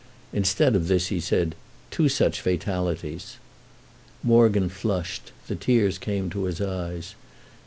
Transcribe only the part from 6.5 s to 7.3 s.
eyes.